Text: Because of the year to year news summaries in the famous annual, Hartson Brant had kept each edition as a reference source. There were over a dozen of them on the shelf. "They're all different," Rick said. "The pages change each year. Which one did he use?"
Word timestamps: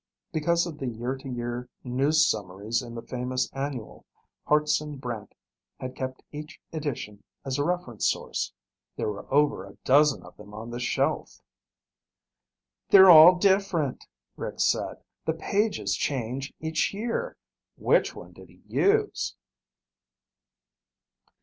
Because 0.31 0.65
of 0.65 0.79
the 0.79 0.87
year 0.87 1.15
to 1.17 1.29
year 1.29 1.69
news 1.83 2.25
summaries 2.25 2.81
in 2.81 2.95
the 2.95 3.03
famous 3.03 3.47
annual, 3.53 4.03
Hartson 4.47 4.95
Brant 4.97 5.35
had 5.79 5.95
kept 5.95 6.23
each 6.31 6.59
edition 6.73 7.23
as 7.45 7.59
a 7.59 7.63
reference 7.63 8.07
source. 8.09 8.51
There 8.95 9.09
were 9.09 9.31
over 9.31 9.63
a 9.63 9.75
dozen 9.85 10.23
of 10.23 10.35
them 10.37 10.55
on 10.55 10.71
the 10.71 10.79
shelf. 10.79 11.39
"They're 12.89 13.11
all 13.11 13.35
different," 13.35 14.07
Rick 14.37 14.59
said. 14.59 15.03
"The 15.25 15.33
pages 15.33 15.95
change 15.95 16.51
each 16.59 16.95
year. 16.95 17.37
Which 17.77 18.15
one 18.15 18.31
did 18.33 18.49
he 18.49 18.63
use?" 18.65 19.35